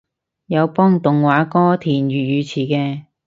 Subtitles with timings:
[0.47, 3.03] 有幫動畫歌填粵語詞嘅